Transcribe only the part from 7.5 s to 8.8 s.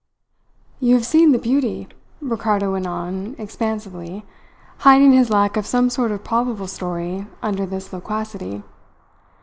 this loquacity.